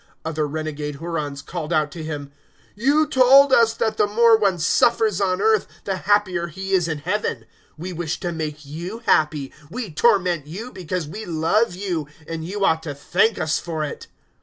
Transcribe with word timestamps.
Other 0.25 0.47
renegade 0.47 0.95
Hurons 0.95 1.43
called 1.43 1.71
out 1.71 1.91
to 1.91 2.03
him, 2.03 2.31
"You 2.73 3.05
told 3.05 3.53
us, 3.53 3.73
that, 3.75 3.97
the 3.97 4.07
more 4.07 4.35
one 4.35 4.57
suffers 4.57 5.21
on 5.21 5.39
earth, 5.39 5.67
the 5.83 5.95
happier 5.97 6.47
he 6.47 6.71
is 6.73 6.87
in 6.87 6.97
Heaven. 6.97 7.45
We 7.77 7.93
wish 7.93 8.19
to 8.21 8.31
make 8.31 8.65
you 8.65 9.03
happy; 9.05 9.53
we 9.69 9.91
torment 9.91 10.47
you 10.47 10.71
because 10.71 11.07
we 11.07 11.25
love 11.27 11.75
you; 11.75 12.07
and 12.27 12.43
you 12.43 12.65
ought 12.65 12.81
to 12.81 12.95
thank 12.95 13.39
us 13.39 13.59
for 13.59 13.83
it." 13.83 14.07